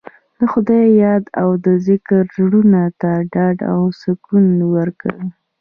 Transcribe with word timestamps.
د 0.39 0.41
خدای 0.51 0.85
یاد 1.03 1.23
او 1.41 1.49
ذکر 1.87 2.21
زړونو 2.35 2.83
ته 3.01 3.11
ډاډ 3.33 3.57
او 3.73 3.79
سکون 4.01 4.45
ورکوي. 4.75 5.27